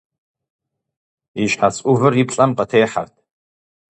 И 1.41 1.45
щхьэц 1.51 1.75
ӏувыр 1.83 2.13
и 2.21 2.23
плӏэм 2.29 2.51
къытехьэрт. 2.57 3.15